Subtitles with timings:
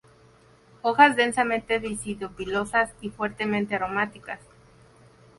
[0.81, 4.39] Hojas densamente víscido-pilosas y fuertemente aromáticas.